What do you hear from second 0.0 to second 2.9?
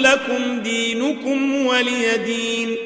لكم دينكم ولي دين